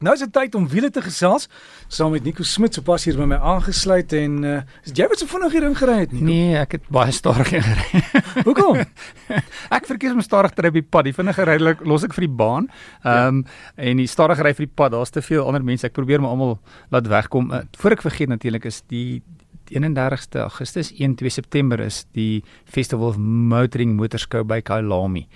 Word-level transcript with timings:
Nou 0.00 0.14
is 0.16 0.22
dit 0.24 0.30
tyd 0.32 0.54
om 0.56 0.64
wiele 0.64 0.88
te 0.88 1.02
gesels 1.04 1.42
saam 1.92 2.14
met 2.14 2.24
Nico 2.24 2.40
Smit 2.48 2.72
sopas 2.72 3.02
hier 3.04 3.18
by 3.20 3.26
my 3.28 3.36
aangesluit 3.50 4.14
en 4.16 4.38
uh, 4.48 4.52
is 4.80 4.94
jy 4.96 5.04
wat 5.12 5.20
so 5.20 5.28
vinnig 5.28 5.52
hier 5.52 5.66
ingery 5.68 5.96
het 5.98 6.14
Nico? 6.14 6.24
Nee, 6.24 6.54
ek 6.56 6.78
het 6.78 6.86
baie 6.88 7.12
stadig 7.12 7.50
gery. 7.52 8.00
Hoekom? 8.46 8.80
ek 9.76 9.90
verkies 9.90 10.14
om 10.16 10.22
stadig 10.24 10.56
te 10.56 10.64
ry 10.64 10.70
op 10.72 10.78
die 10.78 10.86
pad. 10.96 11.04
Die 11.10 11.12
vinnige 11.18 11.44
ry 11.44 11.58
los 11.60 12.08
ek 12.08 12.16
vir 12.16 12.24
die 12.24 12.32
baan. 12.40 12.70
Ehm 13.02 13.42
um, 13.42 13.44
ja. 13.44 13.90
en 13.90 14.00
die 14.00 14.08
stadig 14.08 14.40
ry 14.40 14.54
vir 14.56 14.70
die 14.70 14.72
pad, 14.80 14.94
daar's 14.96 15.12
te 15.12 15.20
veel 15.20 15.44
ander 15.44 15.68
mense. 15.68 15.84
Ek 15.92 15.98
probeer 16.00 16.24
my 16.24 16.32
almal 16.32 16.56
laat 16.96 17.12
wegkom. 17.18 17.52
Uh, 17.52 17.60
voor 17.84 17.98
ek 17.98 18.06
vergeet 18.08 18.32
natuurlik 18.32 18.70
is 18.72 18.80
die 18.88 19.20
31ste 19.70 20.42
Augustus 20.44 20.92
1 20.98 21.16
2 21.20 21.30
September 21.30 21.80
is 21.80 22.04
die 22.16 22.42
Festival 22.64 23.08
of 23.08 23.18
Motoring 23.18 23.96
Motorskou 23.96 24.44
by 24.44 24.60
Kailami. 24.60 25.26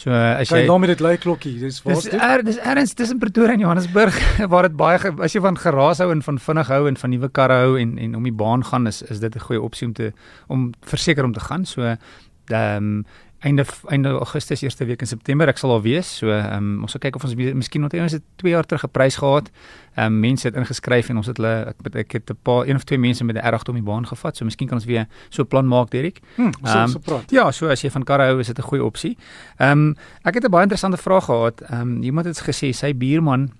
So 0.00 0.10
as 0.10 0.50
jy 0.50 0.62
Kailami 0.64 0.90
dit 0.92 1.04
lui 1.04 1.16
klokkie, 1.20 1.54
dis 1.60 1.82
waar 1.84 2.00
dis 2.00 2.08
er, 2.16 2.44
dis 2.46 2.58
erns 2.58 2.94
tussen 2.98 3.20
Pretoria 3.22 3.54
en 3.54 3.64
Johannesburg 3.66 4.16
waar 4.52 4.68
dit 4.68 4.76
baie 4.76 4.98
as 4.98 5.36
jy 5.36 5.42
van 5.44 5.58
geraas 5.60 6.02
hou 6.02 6.10
en 6.14 6.24
van 6.24 6.40
vinnig 6.40 6.72
hou 6.72 6.86
en 6.90 6.96
van 6.96 7.14
nuwe 7.14 7.30
karre 7.30 7.60
hou 7.64 7.76
en 7.80 7.98
en 8.02 8.16
om 8.18 8.28
die 8.28 8.34
baan 8.44 8.64
gaan 8.64 8.88
is 8.90 9.02
is 9.02 9.20
dit 9.20 9.36
'n 9.36 9.46
goeie 9.48 9.62
opsie 9.62 9.86
om 9.86 9.92
te 9.92 10.12
om 10.48 10.72
verseker 10.80 11.24
om 11.24 11.32
te 11.32 11.40
gaan. 11.40 11.64
So 11.64 11.82
ehm 11.84 12.76
um, 12.76 13.04
einde 13.42 13.64
einde 13.86 14.08
Augustus 14.08 14.62
eerste 14.62 14.84
week 14.84 15.00
in 15.00 15.06
September 15.06 15.48
ek 15.50 15.58
sal 15.58 15.70
al 15.74 15.82
wees. 15.82 16.08
So 16.18 16.30
ehm 16.30 16.56
um, 16.56 16.86
ons 16.86 16.94
sal 16.94 17.02
kyk 17.02 17.16
of 17.18 17.24
ons 17.26 17.34
miskien 17.34 17.82
nog 17.82 17.94
eens 17.96 18.16
2 18.42 18.52
jaar 18.52 18.66
terug 18.66 18.84
'n 18.86 18.90
prys 18.90 19.16
gehad. 19.16 19.50
Ehm 19.94 20.06
um, 20.06 20.20
mense 20.20 20.46
het 20.46 20.56
ingeskryf 20.56 21.08
en 21.08 21.16
ons 21.16 21.26
het 21.26 21.36
hulle 21.36 21.74
ek, 21.74 21.94
ek 21.94 22.12
het 22.12 22.30
'n 22.30 22.38
paar 22.42 22.66
een 22.66 22.76
of 22.76 22.84
twee 22.84 22.98
mense 22.98 23.24
met 23.24 23.36
'n 23.36 23.44
R8 23.46 23.68
om 23.68 23.74
die 23.74 23.82
baan 23.82 24.06
gevat. 24.06 24.36
So 24.36 24.44
miskien 24.44 24.68
kan 24.68 24.76
ons 24.76 24.86
weer 24.86 25.06
so 25.28 25.42
'n 25.42 25.46
plan 25.46 25.66
maak, 25.66 25.90
Derek. 25.90 26.20
Ehm 26.36 26.74
um, 26.74 26.88
so 26.88 27.22
ja, 27.28 27.50
so 27.50 27.68
as 27.68 27.82
jy 27.82 27.90
van 27.90 28.04
karre 28.04 28.22
hou, 28.22 28.38
is 28.38 28.46
dit 28.46 28.58
'n 28.58 28.62
goeie 28.62 28.84
opsie. 28.84 29.16
Ehm 29.56 29.70
um, 29.70 29.96
ek 30.22 30.34
het 30.34 30.44
'n 30.44 30.50
baie 30.50 30.62
interessante 30.62 30.96
vraag 30.96 31.24
gehad. 31.24 31.60
Ehm 31.60 31.80
um, 31.80 32.02
iemand 32.02 32.26
het 32.26 32.40
gesê 32.40 32.70
sy 32.70 32.94
buurman 32.94 33.50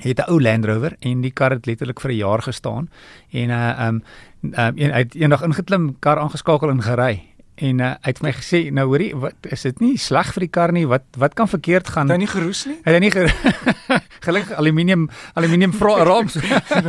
het 0.00 0.18
'n 0.18 0.30
ou 0.30 0.40
Land 0.40 0.64
Rover 0.64 0.96
en 1.00 1.20
die 1.20 1.32
kar 1.32 1.50
het 1.50 1.66
letterlik 1.66 2.00
vir 2.00 2.10
'n 2.10 2.16
jaar 2.16 2.42
gestaan 2.42 2.88
en 3.30 3.48
uh 3.48 3.68
ehm 3.68 3.88
um, 3.88 4.02
um, 4.42 4.72
een, 4.76 4.90
hy 4.90 4.98
het 4.98 5.14
eendag 5.14 5.42
ingeklim, 5.42 5.96
kar 5.98 6.18
aangeskakel 6.18 6.70
en 6.70 6.82
gery 6.82 7.31
en 7.54 7.80
uh, 7.84 7.90
hy 8.00 8.12
het 8.14 8.22
my 8.24 8.32
gesê 8.32 8.62
nou 8.72 8.86
hoorie 8.88 9.10
wat 9.16 9.50
is 9.52 9.66
dit 9.68 9.80
nie 9.84 9.96
sleg 10.00 10.32
vir 10.34 10.46
die 10.46 10.52
kar 10.52 10.72
nie? 10.72 10.86
Wat 10.88 11.04
wat 11.20 11.34
kan 11.38 11.50
verkeerd 11.50 11.88
gaan? 11.92 12.08
Het 12.08 12.16
hy 12.16 12.22
nie 12.24 12.32
geroes 12.32 12.64
nie? 12.66 12.78
Het 12.84 12.96
hy 12.96 13.02
nie 13.04 13.12
gelukkig 14.26 14.56
aluminium 14.56 15.08
aluminium 15.34 15.72
rams 15.80 16.38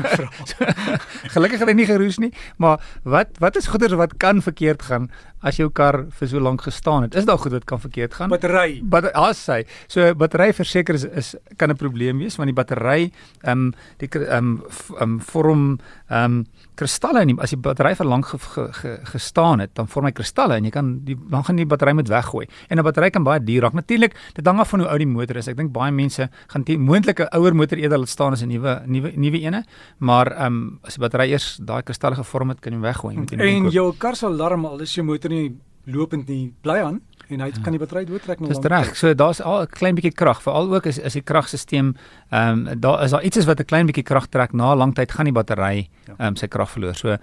gelukkig 1.36 1.60
het 1.60 1.68
hy 1.68 1.76
nie 1.78 1.90
geroes 1.90 2.20
nie 2.22 2.32
maar 2.58 2.84
wat 3.04 3.38
wat 3.44 3.58
is 3.60 3.68
goeders 3.68 3.98
wat 4.00 4.18
kan 4.22 4.42
verkeerd 4.42 4.86
gaan 4.90 5.10
as 5.44 5.60
jou 5.62 5.70
kar 5.70 6.06
vir 6.20 6.28
so 6.28 6.40
lank 6.40 6.62
gestaan 6.62 7.08
het 7.08 7.16
is 7.16 7.26
daar 7.30 7.38
goed 7.38 7.56
wat 7.58 7.66
kan 7.70 7.80
verkeerd 7.80 8.14
gaan 8.14 8.30
battery 8.34 8.82
but 8.84 9.12
as 9.14 9.46
hy 9.52 9.64
so 9.88 10.14
battery 10.16 10.52
verseker 10.54 10.96
is, 10.96 11.06
is 11.06 11.36
kan 11.58 11.70
'n 11.70 11.78
probleem 11.78 12.18
wees 12.20 12.38
want 12.38 12.48
die 12.48 12.56
battery 12.56 13.12
ehm 13.44 13.52
um, 13.52 13.74
die 14.00 14.10
ehm 14.10 14.38
um, 14.38 14.64
um, 15.02 15.20
vorm 15.22 15.80
ehm 16.10 16.24
um, 16.24 16.46
kristalle 16.76 17.22
in 17.22 17.34
die, 17.34 17.38
as 17.44 17.54
die 17.54 17.60
battery 17.62 17.94
vir 17.98 18.08
lank 18.10 18.28
ge, 18.32 18.40
ge, 18.40 18.66
ge, 18.80 18.94
gestaan 19.12 19.62
het 19.64 19.74
dan 19.78 19.88
vorm 19.92 20.08
hy 20.10 20.14
kristalle 20.16 20.58
en 20.58 20.68
jy 20.68 20.72
kan 20.74 20.92
die 21.06 21.16
dan 21.32 21.46
gaan 21.46 21.60
die 21.60 21.68
battery 21.70 21.94
moet 21.98 22.10
weggooi. 22.10 22.46
En 22.70 22.78
'n 22.80 22.84
battery 22.84 23.10
kan 23.10 23.24
baie 23.24 23.40
duur 23.40 23.62
raak. 23.62 23.74
Natuurlik, 23.74 24.16
dit 24.34 24.46
hang 24.46 24.60
af 24.60 24.70
van 24.70 24.80
hoe 24.80 24.90
oud 24.90 24.98
die 24.98 25.08
motor 25.08 25.38
is. 25.38 25.48
Ek 25.48 25.58
dink 25.58 25.72
baie 25.72 25.92
mense 25.92 26.30
gaan 26.48 26.64
die 26.64 26.78
moontlike 26.78 27.30
ouer 27.32 27.56
motor 27.56 27.78
eerder 27.78 27.98
laat 27.98 28.10
staan 28.10 28.34
as 28.34 28.42
'n 28.42 28.50
nuwe 28.50 28.82
nuwe 28.86 29.12
nuwe 29.16 29.40
ene, 29.40 29.64
maar 30.00 30.32
ehm 30.32 30.46
um, 30.46 30.80
as 30.84 30.96
die 30.96 31.02
battery 31.02 31.32
eers 31.32 31.60
daai 31.62 31.84
kristalle 31.84 32.16
gevorm 32.16 32.50
het, 32.50 32.60
kan 32.60 32.74
jy 32.74 32.80
hom 32.80 32.86
weggooi. 32.86 33.16
En 33.38 33.70
jou 33.72 33.94
kar 33.98 34.16
se 34.16 34.26
alarm 34.26 34.66
al 34.66 34.80
is 34.82 34.94
jou 34.96 35.06
motor 35.06 35.32
nie 35.34 35.58
lopend 35.86 36.30
nie, 36.32 36.54
bly 36.64 36.80
aan 36.84 37.02
en 37.32 37.42
hy 37.44 37.50
kan 37.64 37.74
die 37.76 37.80
battery 37.82 38.04
doodtrek 38.08 38.42
nog. 38.42 38.52
Dis 38.52 38.70
reg. 38.70 38.92
So 39.00 39.14
daar's 39.18 39.42
al 39.42 39.64
'n 39.64 39.68
klein 39.68 39.96
bietjie 39.96 40.14
krag, 40.14 40.42
veral 40.42 40.74
ook 40.74 40.88
as 40.88 41.00
as 41.00 41.14
die 41.14 41.22
kragstelsel 41.22 41.94
ehm 42.30 42.68
um, 42.68 42.80
daar 42.80 43.04
is 43.04 43.12
daar 43.12 43.24
iets 43.24 43.38
is 43.38 43.46
wat 43.46 43.60
'n 43.60 43.66
klein 43.66 43.86
bietjie 43.86 44.04
krag 44.04 44.28
trek 44.28 44.54
na 44.54 44.74
'n 44.74 44.78
lang 44.78 44.94
tyd 44.94 45.12
gaan 45.12 45.26
die 45.26 45.34
battery 45.34 45.90
ja. 46.08 46.14
ehm 46.18 46.28
um, 46.28 46.36
sy 46.36 46.48
krag 46.48 46.70
verloor. 46.70 46.96
So 46.96 47.08
uh, 47.10 47.18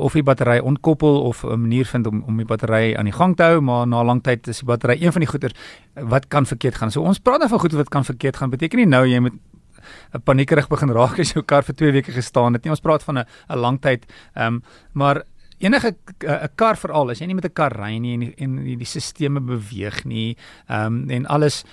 of 0.00 0.12
die 0.12 0.22
battery 0.22 0.58
ontkoppel 0.58 1.22
of 1.22 1.44
'n 1.44 1.60
manier 1.60 1.86
vind 1.86 2.06
om 2.06 2.24
om 2.26 2.36
die 2.36 2.46
battery 2.46 2.94
aan 2.96 3.04
die 3.04 3.12
gang 3.12 3.36
te 3.36 3.42
hou, 3.42 3.60
maar 3.60 3.86
na 3.86 4.02
'n 4.02 4.06
lang 4.06 4.22
tyd 4.22 4.48
is 4.48 4.58
die 4.58 4.66
battery 4.66 5.02
een 5.02 5.12
van 5.12 5.20
die 5.20 5.28
goeder 5.30 5.52
wat 5.94 6.28
kan 6.28 6.46
verkeerd 6.46 6.74
gaan. 6.74 6.90
So 6.90 7.02
ons 7.02 7.18
praat 7.18 7.38
nou 7.38 7.48
van 7.48 7.60
goed 7.60 7.72
wat 7.72 7.88
kan 7.88 8.04
verkeerd 8.04 8.36
gaan. 8.36 8.50
Beteken 8.50 8.78
nie 8.78 8.86
nou 8.86 9.06
jy 9.06 9.18
moet 9.18 9.32
'n 10.14 10.22
paniekerig 10.24 10.68
begin 10.68 10.90
raak 10.90 11.18
as 11.18 11.32
jou 11.32 11.42
kar 11.44 11.62
vir 11.62 11.74
2 11.74 11.92
weke 11.92 12.12
gestaan 12.12 12.52
het 12.52 12.64
nie. 12.64 12.70
Ons 12.70 12.80
praat 12.80 13.02
van 13.02 13.18
'n 13.18 13.24
'n 13.50 13.58
lang 13.58 13.80
tyd. 13.80 14.06
Ehm 14.34 14.46
um, 14.46 14.62
maar 14.92 15.22
enige 15.58 15.94
'n 15.94 16.26
uh, 16.26 16.46
kar 16.54 16.76
veral 16.76 17.10
as 17.10 17.18
jy 17.18 17.26
nie 17.26 17.34
met 17.34 17.44
'n 17.44 17.52
kar 17.52 17.72
ry 17.72 17.98
nie 17.98 18.14
en 18.14 18.20
die, 18.20 18.34
en 18.38 18.56
die, 18.56 18.76
die 18.76 18.86
sisteme 18.86 19.40
beweeg 19.40 20.04
nie 20.04 20.36
ehm 20.68 20.86
um, 20.86 21.10
en 21.10 21.26
alles 21.26 21.64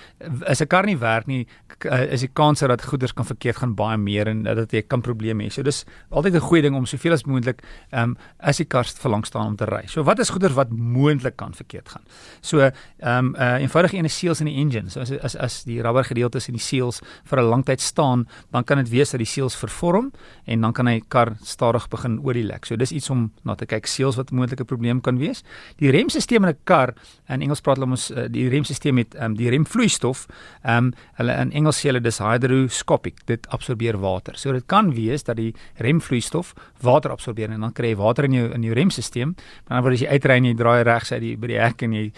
as 0.46 0.60
'n 0.60 0.66
kar 0.66 0.86
nie 0.86 0.98
werk 0.98 1.26
nie 1.26 1.46
uh, 1.86 2.12
is 2.12 2.20
die 2.20 2.30
kans 2.32 2.60
dat 2.60 2.84
goeders 2.84 3.14
kan 3.16 3.26
verkeerd 3.26 3.56
gaan 3.62 3.74
baie 3.74 3.98
meer 3.98 4.28
en 4.30 4.44
uh, 4.46 4.54
dat 4.54 4.72
jy 4.72 4.82
kan 4.86 5.02
probleme 5.02 5.44
hê. 5.44 5.50
So 5.50 5.62
dis 5.62 5.84
altyd 6.10 6.34
'n 6.34 6.40
goeie 6.40 6.62
ding 6.62 6.74
om 6.74 6.86
soveel 6.86 7.12
as 7.12 7.24
moontlik 7.24 7.62
ehm 7.90 8.02
um, 8.02 8.16
as 8.38 8.56
die 8.56 8.66
kar 8.66 8.84
verlang 8.84 9.24
staan 9.26 9.46
om 9.46 9.56
te 9.56 9.64
ry. 9.64 9.86
So 9.86 10.02
wat 10.02 10.18
is 10.18 10.30
goeders 10.30 10.54
wat 10.54 10.70
moontlik 10.70 11.36
kan 11.36 11.54
verkeerd 11.54 11.88
gaan? 11.88 12.02
So 12.40 12.60
ehm 12.60 12.72
um, 13.02 13.34
uh, 13.34 13.60
eenvoudig 13.60 13.92
ene 13.92 14.08
seals 14.08 14.40
in 14.40 14.46
die 14.46 14.56
engine. 14.56 14.90
So 14.90 15.00
as 15.00 15.10
as 15.10 15.36
as 15.36 15.64
die 15.64 15.80
rubber 15.82 16.04
gedeeltes 16.04 16.48
in 16.48 16.54
die 16.54 16.62
seals 16.62 17.00
vir 17.24 17.40
'n 17.40 17.48
lang 17.48 17.64
tyd 17.64 17.80
staan, 17.80 18.28
dan 18.52 18.64
kan 18.64 18.78
dit 18.78 18.90
wees 18.90 19.10
dat 19.10 19.18
die 19.18 19.26
seals 19.26 19.56
vervorm 19.56 20.12
en 20.46 20.60
dan 20.60 20.72
kan 20.72 20.86
hy 20.86 21.00
kar 21.08 21.36
stadig 21.42 21.88
begin 21.88 22.20
olie 22.24 22.44
lek. 22.44 22.66
So 22.66 22.76
dis 22.76 22.92
iets 22.92 23.10
om 23.10 23.32
na 23.44 23.54
te 23.54 23.66
kyk 23.66 23.81
seels 23.86 24.16
wat 24.16 24.30
'n 24.30 24.36
moontlike 24.36 24.64
probleem 24.64 25.00
kan 25.00 25.18
wees. 25.18 25.42
Die 25.78 25.90
remstelsel 25.90 26.36
in 26.36 26.48
'n 26.48 26.56
kar, 26.64 26.94
in 27.28 27.42
Engels 27.42 27.60
praat 27.60 27.76
hulle 27.76 27.90
ons 27.90 28.10
uh, 28.10 28.28
die 28.28 28.48
remstelsel 28.48 28.92
met 28.92 29.14
um, 29.14 29.34
die 29.34 29.50
remvloeistof, 29.50 30.26
ehm 30.62 30.76
um, 30.76 30.92
hulle 31.14 31.32
in 31.32 31.52
Engels 31.52 31.80
sê 31.80 31.88
hulle 31.88 32.00
dis 32.00 32.18
hydroscopic, 32.18 33.26
dit 33.26 33.46
absorbeer 33.48 33.98
water. 33.98 34.36
So 34.36 34.52
dit 34.52 34.66
kan 34.66 34.94
wees 34.94 35.22
dat 35.22 35.36
die 35.36 35.54
remvloeistof 35.76 36.54
water 36.80 37.10
absorbeer 37.10 37.50
en 37.50 37.60
dan 37.60 37.72
kry 37.72 37.92
jy 37.92 37.96
water 37.96 38.24
in 38.24 38.32
jou 38.32 38.52
in 38.52 38.62
jou 38.62 38.74
remstelsel. 38.74 39.34
Maar 39.68 39.76
dan 39.76 39.82
word 39.82 39.94
as 39.94 40.00
jy 40.00 40.08
uitry 40.08 40.36
en 40.36 40.44
jy 40.44 40.54
draai 40.54 40.82
regs 40.82 41.12
uit 41.12 41.20
die 41.20 41.36
by 41.36 41.46
die 41.46 41.60
hek 41.60 41.82
en 41.82 41.92
jy 41.92 42.12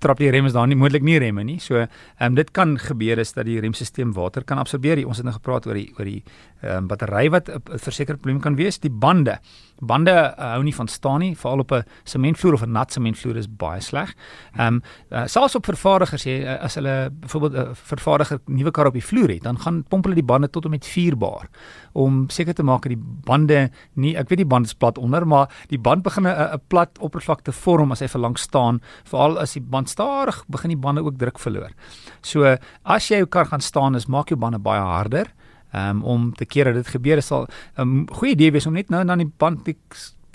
trap 0.00 0.18
die 0.18 0.30
remme 0.32 0.50
dan 0.52 0.68
nie 0.68 0.78
moontlik 0.78 1.04
nie 1.06 1.18
remme 1.18 1.44
nie. 1.44 1.58
So 1.60 1.76
ehm 1.76 1.88
um, 2.20 2.34
dit 2.34 2.50
kan 2.56 2.76
gebeur 2.78 3.18
is 3.18 3.32
dat 3.36 3.46
die 3.46 3.60
remstelsel 3.60 4.12
water 4.16 4.44
kan 4.44 4.58
absorbeer. 4.58 5.06
Ons 5.06 5.20
het 5.20 5.26
nou 5.26 5.34
gepraat 5.34 5.66
oor 5.66 5.74
die 5.74 5.90
oor 5.98 6.04
die 6.04 6.22
ehm 6.62 6.76
um, 6.76 6.86
battery 6.88 7.30
wat 7.30 7.48
'n 7.48 7.78
versekerde 7.78 8.20
probleem 8.20 8.40
kan 8.40 8.56
wees. 8.56 8.78
Die 8.78 8.90
bande. 8.90 9.38
Bande 9.80 10.12
uh, 10.12 10.52
hou 10.52 10.62
nie 10.62 10.74
van 10.74 10.88
staan 10.88 11.20
nie, 11.20 11.36
veral 11.36 11.58
op 11.58 11.72
'n 11.72 11.84
sementvloer 12.04 12.54
of 12.54 12.62
'n 12.62 12.72
nat 12.72 12.92
sementvloer 12.92 13.36
is 13.36 13.48
baie 13.48 13.80
sleg. 13.80 14.14
Ehm 14.56 14.74
um, 14.74 14.82
uh, 15.10 15.26
selfs 15.26 15.54
op 15.54 15.64
vervaardigers 15.64 16.24
jy 16.24 16.42
uh, 16.42 16.62
as 16.62 16.74
hulle 16.74 17.10
byvoorbeeld 17.10 17.52
'n 17.52 17.70
uh, 17.70 17.74
vervaardiger 17.74 18.40
nuwe 18.46 18.70
kar 18.70 18.86
op 18.86 18.92
die 18.92 19.04
vloer 19.04 19.28
het, 19.28 19.42
dan 19.42 19.58
gaan 19.58 19.84
pomp 19.88 20.04
hulle 20.04 20.14
die 20.14 20.24
bande 20.24 20.50
tot 20.50 20.64
en 20.64 20.70
met 20.70 20.86
4 20.86 21.16
bar 21.16 21.48
om 21.92 22.28
seker 22.28 22.54
te 22.54 22.62
maak 22.62 22.82
dat 22.82 22.94
die 22.94 23.02
bande 23.26 23.70
nie 23.94 24.16
ek 24.16 24.28
weet 24.30 24.42
die 24.44 24.46
band 24.46 24.66
is 24.66 24.74
plat 24.74 24.98
onder, 24.98 25.26
maar 25.26 25.50
die 25.68 25.78
band 25.78 26.02
begin 26.02 26.26
'n 26.26 26.60
plat 26.68 26.98
oppervlakte 26.98 27.52
vorm 27.52 27.92
as 27.92 28.00
hy 28.00 28.08
vir 28.08 28.20
lank 28.20 28.38
staan, 28.38 28.80
veral 29.04 29.38
as 29.38 29.52
die 29.52 29.62
band 29.62 29.88
stadig 29.90 30.44
begin 30.48 30.74
die 30.74 30.80
bande 30.80 31.04
ook 31.04 31.18
druk 31.18 31.38
verloor. 31.42 31.74
So 32.22 32.56
as 32.84 33.10
jy 33.10 33.20
jou 33.22 33.26
kar 33.26 33.50
gaan 33.50 33.64
staan, 33.64 33.98
is 33.98 34.06
maak 34.06 34.30
jou 34.30 34.38
bande 34.38 34.58
baie 34.58 34.80
harder 34.80 35.32
um, 35.74 36.02
om 36.02 36.30
te 36.34 36.46
keer 36.46 36.70
dat 36.70 36.74
dit 36.74 36.94
gebeur 36.94 37.16
is 37.16 37.26
sal 37.26 37.46
'n 37.76 37.82
um, 37.82 38.06
goeie 38.08 38.32
idee 38.32 38.52
wees 38.52 38.66
om 38.66 38.72
net 38.74 38.90
nou 38.90 39.04
dan 39.04 39.18
die 39.18 39.32
band 39.38 39.64
die 39.64 39.76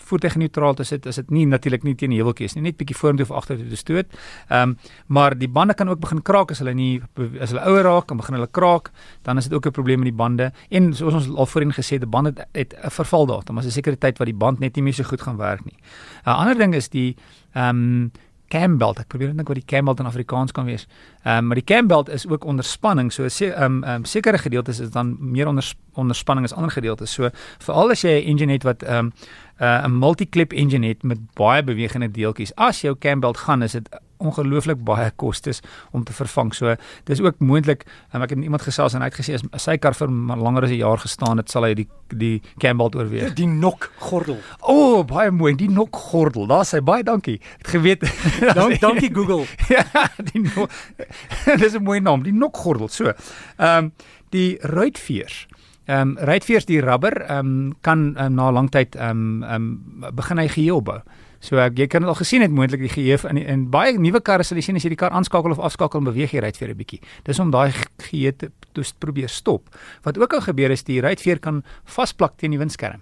voertuig 0.06 0.36
neutraal 0.36 0.76
te 0.78 0.84
sit 0.84 1.08
as 1.10 1.16
dit 1.16 1.32
nie 1.34 1.46
natuurlik 1.50 1.84
nie 1.84 1.96
teen 1.96 2.14
die 2.14 2.20
heuweltjies 2.20 2.56
nie 2.56 2.64
net 2.68 2.78
bietjie 2.78 2.98
vorentoe 2.98 3.26
of 3.26 3.32
agtertoe 3.32 3.70
te 3.70 3.80
stoot. 3.80 4.06
Ehm 4.50 4.70
um, 4.70 4.78
maar 5.08 5.38
die 5.38 5.48
bande 5.48 5.74
kan 5.74 5.90
ook 5.90 6.00
begin 6.00 6.22
kraak 6.22 6.52
as 6.52 6.60
hulle 6.60 6.74
nie 6.74 7.02
as 7.42 7.54
hulle 7.54 7.64
ouer 7.66 7.84
raak 7.84 8.12
en 8.12 8.18
begin 8.18 8.38
hulle 8.38 8.52
kraak, 8.52 8.92
dan 9.24 9.38
is 9.38 9.50
dit 9.50 9.54
ook 9.54 9.66
'n 9.66 9.72
probleem 9.72 10.00
met 10.00 10.10
die 10.12 10.18
bande. 10.18 10.52
En 10.70 10.94
soos 10.94 11.14
ons 11.14 11.30
al 11.30 11.46
voorheen 11.46 11.74
gesê 11.74 11.98
het, 11.98 12.02
die 12.02 12.10
bande 12.10 12.34
het 12.52 12.76
'n 12.84 12.90
vervaldatum, 12.90 13.56
maar 13.56 13.64
'n 13.64 13.72
sekere 13.72 13.98
tyd 13.98 14.18
wat 14.18 14.28
die 14.28 14.38
band 14.38 14.60
net 14.60 14.76
nie 14.76 14.84
meer 14.84 14.94
so 14.94 15.04
goed 15.04 15.22
gaan 15.22 15.38
werk 15.38 15.66
nie. 15.66 15.78
'n 16.26 16.30
Ander 16.30 16.58
ding 16.58 16.76
is 16.76 16.90
die 16.90 17.16
ehm 17.54 17.70
um, 17.70 18.12
cambelt. 18.48 19.00
Ek 19.00 19.08
probeer 19.08 19.34
dink 19.34 19.48
wat 19.48 19.60
die 19.60 19.66
cambelt 19.66 20.00
in 20.00 20.06
Afrikaans 20.06 20.52
kan 20.52 20.66
wees. 20.66 20.88
Ehm 21.24 21.38
um, 21.38 21.48
maar 21.48 21.56
die 21.56 21.66
cambelt 21.66 22.10
is 22.10 22.28
ook 22.28 22.46
onder 22.46 22.66
spanning. 22.66 23.12
So 23.14 23.26
ehm 23.26 23.64
um, 23.64 23.84
um, 23.84 24.06
sekere 24.06 24.38
gedeeltes 24.38 24.80
is 24.80 24.90
dan 24.90 25.18
meer 25.20 25.48
onder 25.48 25.74
onder 25.94 26.16
spanning 26.16 26.46
as 26.46 26.54
ander 26.54 26.72
gedeeltes. 26.72 27.14
So 27.14 27.30
veral 27.60 27.90
as 27.92 28.02
jy 28.02 28.22
'n 28.22 28.28
engine 28.28 28.52
het 28.52 28.64
wat 28.64 28.84
ehm 28.84 28.98
um, 28.98 29.14
uh, 29.62 29.86
'n 29.86 29.98
multi-clip 30.00 30.54
engine 30.54 30.88
het 30.88 31.04
met 31.04 31.20
baie 31.34 31.64
bewegende 31.64 32.12
deeltjies. 32.12 32.56
As 32.56 32.82
jou 32.82 32.96
cambelt 33.00 33.38
gaan, 33.38 33.64
is 33.64 33.72
dit 33.72 33.90
ongelooflik 34.18 34.84
baie 34.86 35.12
kostes 35.16 35.62
om 35.92 36.04
te 36.04 36.14
vervang. 36.14 36.54
So 36.56 36.76
dis 37.04 37.22
ook 37.22 37.40
moontlik, 37.40 37.86
um, 38.14 38.22
ek 38.22 38.36
het 38.36 38.40
iemand 38.40 38.66
gesels 38.66 38.94
en 38.94 39.02
hy 39.02 39.10
het 39.12 39.20
gesê 39.20 39.36
as 39.36 39.64
sy 39.64 39.78
kar 39.78 39.94
vir 39.94 40.10
langer 40.10 40.64
as 40.64 40.72
'n 40.72 40.82
jaar 40.82 40.98
gestaan 40.98 41.38
het, 41.38 41.50
sal 41.50 41.64
hy 41.64 41.74
die 41.74 41.88
die 42.10 42.42
cambelt 42.60 42.96
oorweeg. 42.96 43.34
Die 43.34 43.48
nok 43.48 43.92
gordel. 43.98 44.38
O, 44.62 44.74
oh, 44.74 45.06
baie 45.06 45.32
mooi, 45.32 45.56
die 45.56 45.70
nok 45.70 45.96
gordel. 45.96 46.48
Daar 46.48 46.66
sê 46.66 46.82
baie 46.84 47.04
dankie. 47.04 47.40
Het 47.58 47.68
geweet. 47.68 48.02
Dank, 48.60 48.80
dankie 48.80 49.14
Google. 49.14 49.46
ja, 49.74 49.84
die 50.32 50.42
nok. 50.42 50.70
dis 51.62 51.74
'n 51.74 51.84
mooi 51.84 52.00
naam, 52.00 52.24
die 52.24 52.34
nok 52.34 52.58
gordel. 52.58 52.88
So. 52.88 53.14
Ehm 53.58 53.86
um, 53.86 53.92
die 54.30 54.58
ruitveers. 54.62 55.48
Ehm 55.86 56.16
um, 56.16 56.18
ruitveers 56.18 56.66
die 56.66 56.82
rubber 56.82 57.22
ehm 57.22 57.38
um, 57.40 57.76
kan 57.82 58.16
um, 58.18 58.34
na 58.34 58.52
lang 58.52 58.70
tyd 58.70 58.96
ehm 58.96 59.10
um, 59.10 59.44
ehm 59.44 59.68
um, 60.02 60.16
begin 60.16 60.38
hy 60.38 60.48
geheel 60.48 60.82
bou. 60.82 61.00
So 61.40 61.58
ek 61.58 61.78
jy 61.80 61.88
kan 61.88 62.02
dit 62.02 62.10
al 62.10 62.16
gesien 62.16 62.42
het 62.42 62.52
moontlik 62.52 62.82
die 62.82 62.90
geheue 62.90 63.20
in 63.30 63.38
in 63.38 63.70
baie 63.70 63.98
nuwe 64.00 64.22
karre 64.22 64.44
sal 64.44 64.58
jy 64.58 64.64
sien 64.64 64.76
as 64.76 64.84
jy 64.84 64.90
die 64.90 65.00
kar 65.00 65.12
aanskakel 65.12 65.52
of 65.52 65.60
afskakel 65.60 66.00
en 66.00 66.06
beweeg 66.12 66.32
jy 66.32 66.40
ruitveer 66.40 66.70
'n 66.70 66.78
bietjie. 66.78 67.02
Dis 67.24 67.40
om 67.40 67.52
daai 67.52 67.72
geheue 67.98 68.36
te 68.36 68.52
probeer 69.00 69.30
stop. 69.30 69.70
Wat 70.04 70.18
ook 70.18 70.34
al 70.34 70.42
gebeur 70.42 70.72
is 70.72 70.84
die 70.84 71.02
ruitveer 71.02 71.40
kan 71.40 71.64
vasplak 71.86 72.38
teen 72.38 72.52
die 72.52 72.60
windskerm. 72.60 73.02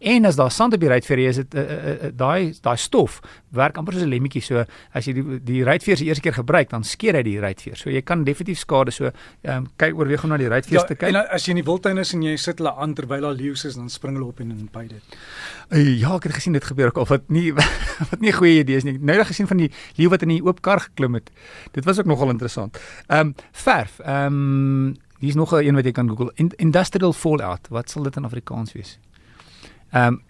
En 0.00 0.24
as 0.24 0.36
daar 0.36 0.50
sand 0.50 0.72
op 0.74 0.80
die 0.80 0.88
ruitveer 0.88 1.18
is, 1.28 1.36
dit 1.36 1.54
uh, 1.54 1.60
uh, 1.60 1.90
uh, 1.92 2.10
daai 2.16 2.54
daai 2.64 2.76
stof 2.80 3.18
werk 3.52 3.76
amper 3.76 3.92
soos 3.92 4.06
'n 4.06 4.08
lemmetjie. 4.08 4.40
So 4.40 4.64
as 4.96 5.04
jy 5.04 5.12
die 5.12 5.40
die 5.44 5.64
ruitveer 5.64 5.96
se 5.96 6.04
eerste 6.04 6.22
keer 6.24 6.32
gebruik, 6.32 6.70
dan 6.70 6.84
skeer 6.84 7.18
hy 7.18 7.22
die 7.22 7.40
ruitveer. 7.40 7.76
So 7.76 7.90
jy 7.90 8.00
kan 8.00 8.24
definitief 8.24 8.58
skade 8.58 8.90
so 8.90 9.10
ehm 9.10 9.56
um, 9.56 9.66
kyk 9.76 9.98
oorweeg 9.98 10.24
om 10.24 10.30
na 10.30 10.38
die 10.40 10.48
ruitveer 10.48 10.78
ja, 10.80 10.86
te 10.86 10.94
kyk. 10.94 11.12
En 11.12 11.28
as 11.28 11.44
jy 11.44 11.50
in 11.50 11.60
die 11.60 11.66
wildtuin 11.66 11.98
is 11.98 12.14
en 12.14 12.22
jy 12.22 12.36
sit 12.36 12.58
hulle 12.58 12.72
aan 12.72 12.94
terwyl 12.94 13.20
daar 13.20 13.36
leeu's 13.36 13.64
is, 13.64 13.74
dan 13.74 13.90
spring 13.90 14.16
hulle 14.16 14.28
op 14.28 14.40
en 14.40 14.50
in 14.50 14.68
by 14.72 14.86
dit. 14.88 15.18
Uh, 15.68 16.00
ja, 16.00 16.14
ek 16.16 16.30
het 16.30 16.38
gesien 16.40 16.56
dit 16.56 16.64
gebeur 16.64 16.86
ook 16.86 17.02
al 17.04 17.10
wat 17.12 17.28
nie 17.28 17.52
wat 18.10 18.20
nie 18.20 18.32
'n 18.32 18.40
goeie 18.40 18.60
idee 18.60 18.76
is 18.76 18.84
nie. 18.84 18.96
Nou 18.98 19.18
het 19.18 19.26
gesien 19.26 19.46
van 19.46 19.56
die 19.56 19.70
leeu 19.96 20.08
wat 20.08 20.22
in 20.22 20.28
die 20.28 20.42
oop 20.42 20.62
kar 20.62 20.80
geklim 20.80 21.14
het. 21.14 21.30
Dit 21.72 21.84
was 21.84 21.98
ook 21.98 22.06
nogal 22.06 22.30
interessant. 22.30 22.80
Ehm 23.08 23.20
um, 23.20 23.34
verf. 23.52 24.00
Ehm 24.00 24.26
um, 24.32 24.96
Hier 25.20 25.28
is 25.28 25.34
nog 25.34 25.52
'n 25.52 25.66
een 25.66 25.74
wat 25.74 25.84
jy 25.84 25.92
kan 25.92 26.08
Google. 26.08 26.32
Industrial 26.56 27.12
fallout. 27.12 27.68
Wat 27.68 27.90
sal 27.90 28.02
dit 28.02 28.16
in 28.16 28.24
Afrikaans 28.24 28.72
wees? 28.72 28.98
Ehm 29.92 30.14
um, 30.14 30.20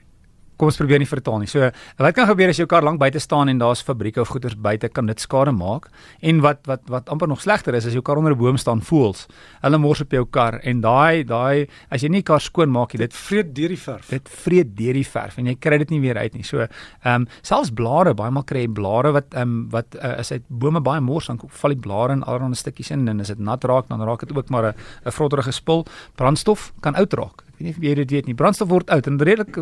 kom 0.61 0.69
ons 0.69 0.77
probeer 0.77 1.01
nie 1.01 1.09
vertaal 1.09 1.41
nie. 1.41 1.49
So 1.49 1.71
wat 2.01 2.17
kan 2.17 2.29
gebeur 2.29 2.53
as 2.53 2.61
jou 2.61 2.67
kar 2.69 2.85
lank 2.85 3.01
buite 3.01 3.21
staan 3.23 3.49
en 3.53 3.61
daar's 3.61 3.83
fabrieke 3.85 4.21
of 4.21 4.31
goederes 4.33 4.59
buite 4.61 4.91
kan 4.93 5.09
dit 5.09 5.23
skade 5.23 5.55
maak? 5.57 5.89
En 6.27 6.43
wat 6.45 6.67
wat 6.69 6.85
wat 6.93 7.09
amper 7.12 7.31
nog 7.31 7.41
slegter 7.41 7.77
is 7.79 7.89
as 7.89 7.97
jou 7.97 8.03
kar 8.05 8.21
onder 8.21 8.35
'n 8.35 8.39
boom 8.39 8.57
staan, 8.57 8.83
voels. 8.83 9.27
Hulle 9.62 9.79
mors 9.79 10.01
op 10.01 10.12
jou 10.12 10.25
kar 10.27 10.61
en 10.62 10.81
daai 10.81 11.25
daai 11.25 11.69
as 11.91 12.03
jy 12.03 12.09
nie 12.09 12.23
kar 12.23 12.41
skoon 12.41 12.71
maak 12.71 12.93
nie, 12.93 12.99
dit 13.07 13.15
vreet 13.15 13.55
deur 13.55 13.69
die 13.69 13.79
verf. 13.79 14.09
Dit 14.09 14.29
vreet 14.29 14.77
deur 14.77 14.95
die 14.95 15.05
verf 15.05 15.39
en 15.39 15.47
jy 15.47 15.55
kry 15.55 15.79
dit 15.79 15.91
nie 15.91 16.01
weer 16.01 16.19
uit 16.19 16.35
nie. 16.35 16.45
So 16.45 16.61
ehm 16.61 17.15
um, 17.15 17.27
selfs 17.43 17.71
blare, 17.71 18.15
baie 18.15 18.31
maal 18.31 18.45
kry 18.45 18.61
jy 18.61 18.69
blare 18.69 19.12
wat 19.12 19.35
ehm 19.35 19.43
um, 19.43 19.69
wat 19.71 19.95
uh, 19.95 20.19
as 20.19 20.29
dit 20.29 20.43
bome 20.49 20.81
baie 20.81 21.01
mors 21.01 21.27
dan 21.27 21.41
val 21.49 21.71
die 21.71 21.81
blare 21.81 22.12
in 22.12 22.23
allerlei 22.23 22.55
stukkies 22.55 22.91
in 22.91 23.09
en 23.09 23.21
as 23.21 23.29
dit 23.29 23.39
nat 23.39 23.65
raak 23.65 23.89
dan 23.89 24.01
raak 24.03 24.21
dit 24.21 24.37
ook 24.37 24.51
maar 24.51 24.65
'n 24.65 24.75
'n 25.07 25.11
vrotterige 25.11 25.53
spul. 25.53 25.87
Brandstof 26.17 26.73
kan 26.81 26.95
oud 26.95 27.12
raak 27.12 27.50
weet 27.61 27.69
nie 27.69 27.77
of 27.77 27.85
jy 27.85 27.95
dit 28.01 28.15
weet 28.17 28.29
nie. 28.31 28.35
Brandstof 28.35 28.71
word 28.71 28.91
oud 28.91 29.07
en 29.07 29.19
redelik 29.21 29.59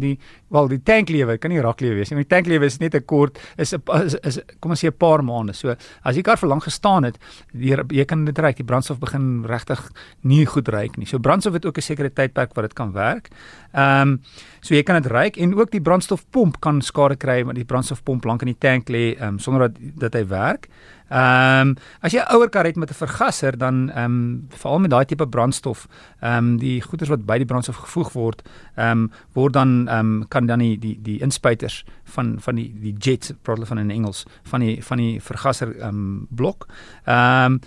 die 0.00 0.14
wel 0.54 0.70
die 0.70 0.80
tanklewe 0.86 1.36
kan 1.38 1.52
nie 1.52 1.62
raklewe 1.62 1.98
wees 1.98 2.10
nie. 2.10 2.22
Die 2.22 2.30
tanklewe 2.30 2.66
is 2.66 2.78
net 2.80 2.94
'n 2.94 3.04
kort 3.04 3.38
is 3.58 3.74
'n 3.74 3.82
is, 4.04 4.14
is 4.22 4.40
kom 4.60 4.70
ons 4.70 4.80
sê 4.84 4.88
'n 4.88 4.96
paar 4.96 5.22
maande. 5.22 5.54
So 5.54 5.74
as 6.04 6.14
die 6.14 6.22
kar 6.22 6.36
vir 6.36 6.48
lank 6.48 6.64
gestaan 6.64 7.04
het, 7.04 7.18
die, 7.52 7.74
jy 7.74 8.04
kan 8.04 8.24
dit 8.24 8.38
ry. 8.38 8.52
Die 8.52 8.64
brandstof 8.64 8.98
begin 8.98 9.44
regtig 9.44 9.90
nie 10.22 10.46
goed 10.46 10.68
ry 10.68 10.88
nie. 10.96 11.06
So 11.06 11.18
brandstof 11.18 11.54
het 11.54 11.66
ook 11.66 11.78
'n 11.78 11.82
sekere 11.82 12.10
tydperk 12.10 12.54
wat 12.54 12.64
dit 12.64 12.74
kan 12.74 12.92
werk. 12.92 13.30
Ehm 13.72 14.08
um, 14.08 14.20
so 14.60 14.74
jy 14.74 14.82
kan 14.82 15.02
dit 15.02 15.10
ry 15.10 15.30
en 15.38 15.54
ook 15.54 15.70
die 15.70 15.80
brandstofpomp 15.80 16.60
kan 16.60 16.80
skade 16.82 17.16
kry 17.16 17.44
want 17.44 17.56
die 17.56 17.64
brandstofpomp 17.64 18.24
lank 18.24 18.42
in 18.42 18.48
die 18.48 18.58
tank 18.58 18.88
lê 18.88 19.16
um, 19.20 19.38
sonder 19.38 19.68
dat 19.68 19.76
dat 19.98 20.14
hy 20.14 20.26
werk. 20.26 20.68
Ehm 21.10 21.70
um, 21.70 21.76
as 22.06 22.14
jy 22.14 22.22
ouer 22.30 22.48
kar 22.54 22.68
het 22.68 22.76
met 22.76 22.90
'n 22.90 22.94
vergaser 22.94 23.58
dan 23.58 23.90
ehm 23.90 24.04
um, 24.04 24.46
veral 24.48 24.78
met 24.78 24.90
daai 24.90 25.04
tipe 25.04 25.26
brandstof, 25.26 25.88
ehm 26.20 26.36
um, 26.36 26.58
die 26.58 26.80
goeders 26.80 27.10
wat 27.10 27.26
by 27.26 27.38
die 27.40 27.48
brandstof 27.48 27.82
gevoeg 27.86 28.12
word, 28.16 28.44
ehm 28.76 29.06
um, 29.06 29.10
word 29.36 29.56
dan 29.56 29.88
ehm 29.88 30.14
um, 30.20 30.28
kan 30.28 30.46
dan 30.46 30.62
die 30.62 30.76
die 30.78 30.96
die 31.02 31.18
inspuiters 31.20 31.84
van 32.14 32.36
van 32.40 32.58
die 32.60 32.68
die 32.82 32.94
jets, 32.98 33.32
praat 33.42 33.58
hulle 33.58 33.70
van 33.70 33.78
in 33.82 33.90
Engels, 33.90 34.24
van 34.42 34.64
die 34.64 34.78
van 34.84 35.02
die 35.02 35.20
vergaser 35.20 35.74
ehm 35.76 35.88
um, 35.88 36.26
blok. 36.30 36.68
Ehm 37.04 37.58
um, 37.58 37.60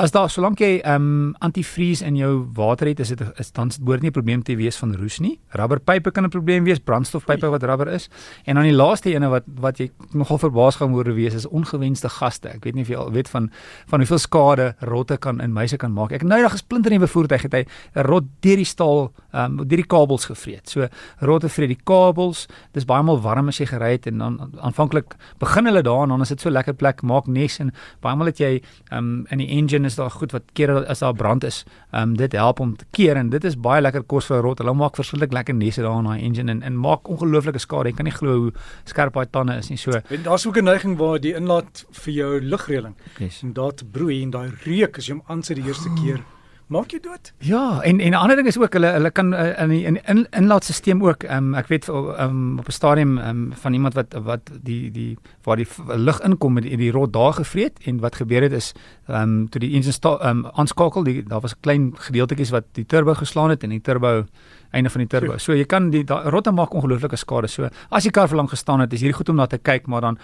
as 0.00 0.12
daar 0.14 0.30
solank 0.32 0.60
jy 0.62 0.78
ehm 0.78 1.02
um, 1.04 1.34
antivries 1.44 2.00
in 2.04 2.16
jou 2.16 2.30
water 2.56 2.88
het, 2.88 3.00
is 3.04 3.12
dit 3.12 3.20
is 3.40 3.50
dan 3.52 3.70
behoort 3.80 4.02
nie 4.02 4.08
'n 4.08 4.12
probleem 4.16 4.42
te 4.42 4.56
wees 4.56 4.76
van 4.76 4.94
roes 4.96 5.18
nie. 5.20 5.38
Rubberpype 5.52 6.10
kan 6.10 6.24
'n 6.24 6.30
probleem 6.30 6.64
wees, 6.64 6.78
brandstofpype 6.78 7.46
wat 7.46 7.62
rubber 7.62 7.88
is. 7.88 8.08
En 8.44 8.54
dan 8.54 8.64
die 8.64 8.72
laaste 8.72 9.12
ene 9.12 9.28
wat 9.28 9.44
wat 9.60 9.78
jy 9.78 9.90
nogal 10.12 10.38
verbaas 10.38 10.76
gaan 10.76 10.90
hoor 10.90 11.14
wees 11.14 11.34
is 11.34 11.46
ongewenste 11.46 12.08
gaste. 12.08 12.48
Ek 12.48 12.64
weet 12.64 12.74
nie 12.74 12.82
of 12.82 12.88
jy 12.88 12.96
al 12.96 13.12
weet 13.12 13.28
van 13.28 13.50
van 13.86 13.98
hoeveel 14.00 14.18
skade 14.18 14.74
rotte 14.80 15.16
kan 15.16 15.40
in 15.40 15.52
muise 15.52 15.76
kan 15.76 15.92
maak. 15.92 16.12
Ek 16.12 16.22
nou 16.22 16.42
nog 16.42 16.52
'n 16.52 16.56
splinter 16.56 16.90
nuwe 16.90 17.06
voertuig 17.06 17.42
het 17.42 17.52
hy 17.52 17.64
'n 17.94 18.02
rot 18.02 18.24
deur 18.40 18.56
die 18.56 18.64
staal 18.64 19.12
ehm 19.32 19.60
um, 19.60 19.68
deur 19.68 19.76
die 19.76 19.86
kabels 19.86 20.24
gevreet. 20.24 20.68
So 20.68 20.88
rotte 21.18 21.48
vreet 21.48 21.68
die 21.68 21.84
kabels. 21.84 22.46
Dis 22.72 22.84
baie 22.84 23.02
maal 23.02 23.20
warm 23.20 23.48
as 23.48 23.58
jy 23.58 23.66
gery 23.66 23.92
het 23.92 24.06
en 24.06 24.18
dan 24.18 24.50
aanvanklik 24.60 25.16
begin 25.38 25.66
hulle 25.66 25.82
daar 25.82 26.02
en 26.02 26.08
dan 26.08 26.20
is 26.20 26.28
dit 26.28 26.40
so 26.40 26.50
lekker 26.50 26.74
plek 26.74 27.02
maak 27.02 27.26
nes 27.26 27.58
en 27.58 27.72
baie 28.00 28.16
maal 28.16 28.26
het 28.26 28.38
jy 28.38 28.62
ehm 28.90 28.98
um, 28.98 29.26
in 29.30 29.38
die 29.38 29.48
engine 29.48 29.89
is 29.90 29.98
daar 29.98 30.10
goed 30.14 30.32
wat 30.36 30.48
keer 30.56 30.72
as 30.86 31.02
daar 31.04 31.14
brand 31.14 31.44
is. 31.44 31.64
Ehm 31.90 32.10
um, 32.10 32.16
dit 32.16 32.32
help 32.38 32.60
om 32.60 32.76
te 32.76 32.86
keer 32.96 33.20
en 33.20 33.30
dit 33.30 33.44
is 33.44 33.58
baie 33.58 33.82
lekker 33.82 34.02
kos 34.02 34.30
vir 34.30 34.38
'n 34.38 34.42
rot. 34.46 34.58
Hulle 34.58 34.74
maak 34.74 34.96
verskriklik 34.96 35.32
lekker 35.32 35.54
nesse 35.54 35.82
daar 35.82 35.98
in 35.98 36.10
daai 36.10 36.22
engine 36.22 36.50
en 36.50 36.62
en 36.62 36.76
maak 36.76 37.08
ongelooflike 37.08 37.58
skade. 37.58 37.88
Jy 37.90 37.96
kan 37.96 38.04
nie 38.04 38.18
glo 38.18 38.38
hoe 38.38 38.52
skerp 38.84 39.14
daai 39.14 39.26
tande 39.30 39.56
is 39.58 39.68
nie. 39.70 39.78
So 39.78 39.90
en 39.90 40.22
daar's 40.22 40.46
ook 40.46 40.56
'n 40.56 40.64
neiging 40.64 40.98
waar 40.98 41.20
die 41.20 41.34
inlaat 41.34 41.86
vir 41.90 42.12
jou 42.14 42.40
lugreëling 42.40 42.94
yes. 43.18 43.42
en 43.42 43.52
daar 43.52 43.74
te 43.74 43.84
broei 43.84 44.22
en 44.22 44.30
daai 44.30 44.50
reuk 44.64 44.98
as 44.98 45.06
jy 45.06 45.12
hom 45.12 45.22
aansit 45.26 45.56
die 45.56 45.66
eerste 45.66 45.90
keer. 46.02 46.18
Oh 46.18 46.39
maak 46.70 46.92
jy 46.94 47.00
dood. 47.02 47.32
Ja, 47.44 47.80
en 47.82 48.00
en 48.00 48.10
'n 48.10 48.14
ander 48.14 48.36
ding 48.36 48.46
is 48.48 48.58
ook 48.58 48.72
hulle 48.72 48.86
hulle 48.86 49.10
kan 49.10 49.32
uh, 49.34 49.60
in 49.62 49.68
die 49.68 49.84
in, 49.84 49.98
in 50.06 50.26
inlaatstelsel 50.30 51.00
ook 51.00 51.24
um, 51.24 51.54
ek 51.54 51.66
weet 51.68 51.88
um, 51.88 52.58
op 52.58 52.68
'n 52.68 52.72
stadium 52.72 53.18
um, 53.18 53.52
van 53.54 53.72
iemand 53.72 53.94
wat 53.94 54.14
wat 54.22 54.50
die 54.62 54.90
die 54.90 55.18
waar 55.42 55.56
die 55.56 55.66
lug 55.86 56.20
inkom 56.20 56.52
met 56.52 56.62
die, 56.62 56.76
die 56.76 56.90
rot 56.90 57.12
daar 57.12 57.32
gevreet 57.32 57.78
en 57.84 58.00
wat 58.00 58.16
gebeur 58.16 58.42
het 58.42 58.52
is 58.52 58.72
ehm 59.06 59.22
um, 59.22 59.48
toe 59.48 59.60
die 59.60 59.74
engine 59.74 59.92
ehm 60.02 60.28
um, 60.28 60.46
aanskakel 60.54 61.02
die 61.02 61.22
daar 61.22 61.40
was 61.40 61.54
'n 61.54 61.60
klein 61.60 61.92
gedeeltetjies 61.94 62.50
wat 62.50 62.64
die 62.72 62.86
turbo 62.86 63.14
geslaan 63.14 63.50
het 63.50 63.62
en 63.62 63.70
die 63.70 63.80
turbo 63.80 64.24
einde 64.70 64.90
van 64.90 65.00
die 65.00 65.08
turbo. 65.08 65.38
So 65.38 65.52
jy 65.52 65.64
kan 65.64 65.90
die 65.90 66.04
rotte 66.06 66.52
maak 66.52 66.74
ongelooflike 66.74 67.16
skade. 67.16 67.48
So 67.48 67.68
as 67.90 68.02
die 68.02 68.10
kar 68.10 68.28
vir 68.28 68.36
lank 68.36 68.50
gestaan 68.50 68.80
het, 68.80 68.92
is 68.92 69.00
hierdie 69.00 69.16
goed 69.16 69.28
om 69.28 69.36
na 69.36 69.46
te 69.46 69.58
kyk, 69.58 69.86
maar 69.86 70.00
dan 70.00 70.18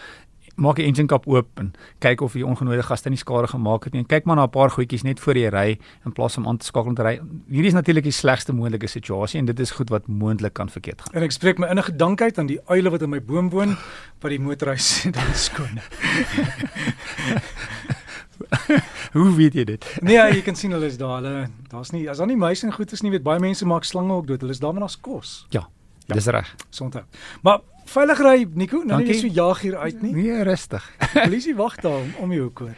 maak 0.57 0.77
die 0.81 0.87
engine 0.89 1.09
kap 1.11 1.27
oop 1.29 1.61
en 1.61 1.73
kyk 2.05 2.23
of 2.25 2.35
jy 2.37 2.45
ongenooide 2.47 2.85
gaste 2.87 3.11
nie 3.13 3.21
skade 3.21 3.49
gemaak 3.53 3.85
het 3.85 3.93
nie. 3.95 4.03
En 4.05 4.09
kyk 4.09 4.25
maar 4.25 4.37
na 4.37 4.47
'n 4.47 4.51
paar 4.51 4.71
goedjies 4.71 5.05
net 5.05 5.21
voor 5.21 5.37
jy 5.37 5.49
ry 5.49 5.79
in 6.05 6.13
plaas 6.13 6.37
om 6.37 6.47
aan 6.49 6.57
te 6.57 6.67
skakel 6.67 6.95
te 6.95 7.03
ry. 7.03 7.21
Hierdie 7.49 7.69
is 7.69 7.75
natuurlik 7.75 8.05
die 8.05 8.13
slegste 8.13 8.53
moontlike 8.53 8.87
situasie 8.87 9.39
en 9.39 9.47
dit 9.47 9.61
is 9.61 9.71
goed 9.71 9.91
wat 9.91 10.09
moontlik 10.09 10.55
kan 10.55 10.69
verkeerd 10.69 11.03
gaan. 11.03 11.15
En 11.15 11.23
ek 11.23 11.33
spreek 11.33 11.59
my 11.59 11.69
innige 11.69 11.97
dankheid 11.97 12.39
aan 12.39 12.47
die 12.47 12.61
uile 12.67 12.91
wat 12.91 13.03
in 13.03 13.11
my 13.11 13.21
boom 13.21 13.51
woon 13.51 13.77
wat 14.21 14.31
die 14.31 14.41
motorhuis 14.41 15.03
dan 15.17 15.35
skoon. 15.35 15.81
Hoe 19.13 19.35
weet 19.37 19.55
jy 19.55 19.65
dit? 19.65 19.87
Nee, 20.05 20.17
jy 20.17 20.43
kan 20.43 20.57
sien 20.57 20.71
hulle 20.71 20.87
is 20.87 20.99
daar. 21.01 21.23
Hulle 21.23 21.49
daar's 21.71 21.93
nie 21.93 22.09
as 22.11 22.19
daar 22.19 22.27
nie 22.27 22.37
muise 22.37 22.67
en 22.67 22.73
goed 22.73 22.93
is 22.93 23.03
nie, 23.03 23.11
weet 23.11 23.25
baie 23.27 23.41
mense 23.41 23.67
maak 23.67 23.85
slange 23.85 24.13
ook 24.13 24.27
dood. 24.27 24.41
Hulle 24.41 24.53
is 24.53 24.61
daar 24.61 24.75
met 24.77 24.83
ons 24.83 25.01
kos. 25.01 25.47
Ja. 25.55 25.69
Ja. 26.07 26.15
Dis 26.15 26.27
reg. 26.31 26.55
Sondag. 26.71 27.05
Maar 27.43 27.61
veilig 27.91 28.19
ry 28.23 28.47
Nico, 28.55 28.83
nou 28.87 29.03
nie 29.03 29.15
so 29.19 29.27
jaag 29.27 29.61
hier 29.61 29.77
uit 29.79 30.03
nie. 30.03 30.13
Nee, 30.15 30.43
rustig. 30.47 30.85
Polisie 31.25 31.55
wag 31.59 31.77
daar 31.83 31.99
om, 32.01 32.13
om 32.23 32.33
jou 32.33 32.49
hoek 32.49 32.59
hoor. 32.67 32.77